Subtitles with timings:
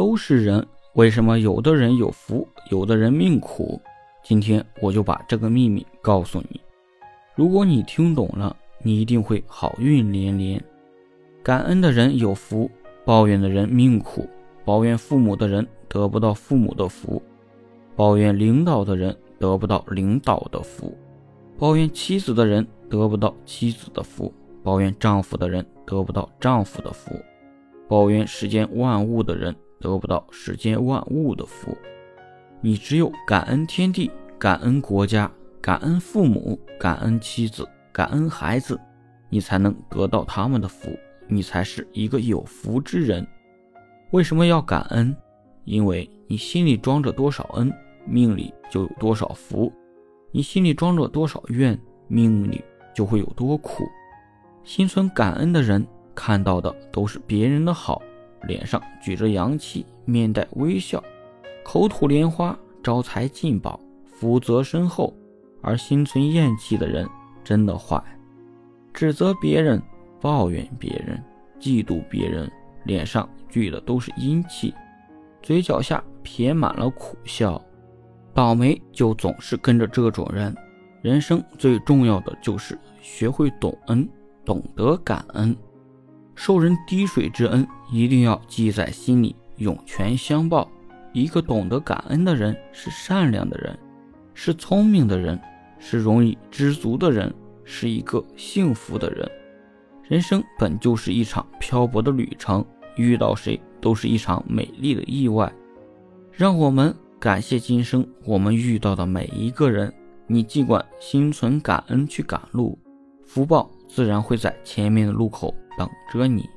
[0.00, 3.78] 都是人，为什么有的人有福，有的人命苦？
[4.24, 6.58] 今天我就把这个秘密告诉你。
[7.34, 10.58] 如果你听懂了，你一定会好运连连。
[11.42, 12.70] 感恩的人有福，
[13.04, 14.26] 抱怨的人命苦。
[14.64, 17.22] 抱怨父母的人得不到父母的福，
[17.94, 20.96] 抱怨领导的人得不到领导的福，
[21.58, 24.32] 抱怨妻子的人得不到妻子的福，
[24.62, 27.14] 抱怨丈夫的人得不到丈夫的福，
[27.86, 31.76] 抱怨世间万物的人得不到世间万物的福。
[32.60, 35.30] 你只有感恩天地，感恩国家，
[35.60, 38.78] 感恩父母，感恩妻子，感恩孩子，
[39.30, 40.90] 你才能得到他们的福，
[41.26, 43.26] 你才是一个有福之人。
[44.10, 45.16] 为什么要感恩？
[45.64, 47.72] 因为你心里装着多少恩，
[48.06, 49.72] 命里就有多少福；
[50.32, 51.78] 你心里装着多少怨，
[52.08, 52.62] 命里
[52.94, 53.84] 就会有多苦。
[54.64, 58.02] 心存感恩的人，看到的都是别人的好，
[58.42, 61.02] 脸上举着阳气，面带微笑，
[61.64, 65.12] 口吐莲花，招财进宝，福泽深厚；
[65.62, 67.08] 而心存厌气的人，
[67.44, 68.02] 真的坏，
[68.92, 69.82] 指责别人，
[70.20, 71.22] 抱怨别人，
[71.60, 72.50] 嫉妒别人。
[72.84, 74.72] 脸上聚的都是阴气，
[75.42, 77.62] 嘴角下撇满了苦笑，
[78.32, 80.56] 倒霉就总是跟着这种人。
[81.02, 84.08] 人生最重要的就是学会懂恩，
[84.46, 85.54] 懂得感恩。
[86.34, 90.68] 受人滴水之恩，一定要记在心里，涌泉相报。
[91.12, 93.76] 一个懂得感恩的人，是善良的人，
[94.32, 95.38] 是聪明的人，
[95.78, 99.28] 是容易知足的人，是一个幸福的人。
[100.04, 102.64] 人生本就是一场漂泊的旅程，
[102.96, 105.52] 遇到谁都是一场美丽的意外。
[106.30, 109.92] 让我们感谢今生我们遇到的每一个人。
[110.28, 112.78] 你尽管心存感恩去赶路，
[113.24, 116.48] 福报自然会在前面的路口等着你。